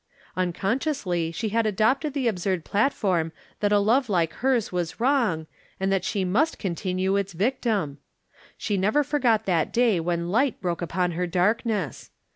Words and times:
Unconsciously 0.35 1.31
she 1.31 1.49
had 1.49 1.67
adopted 1.67 2.13
the 2.15 2.27
ab 2.27 2.39
surd 2.39 2.65
platform 2.65 3.31
that 3.59 3.71
a 3.71 3.77
love 3.77 4.09
like 4.09 4.33
hers 4.41 4.71
was 4.71 4.99
wrong, 4.99 5.45
and 5.79 5.91
that 5.91 6.03
she 6.03 6.25
must 6.25 6.57
continue 6.57 7.15
its 7.17 7.33
victim! 7.33 7.99
She 8.57 8.77
never 8.77 9.03
forgot 9.03 9.45
that 9.45 9.71
day 9.71 9.99
when 9.99 10.25
hght 10.25 10.55
broke 10.59 10.81
upon 10.81 11.11
her 11.11 11.27
darkness. 11.27 12.09